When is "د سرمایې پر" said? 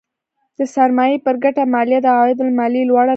0.57-1.35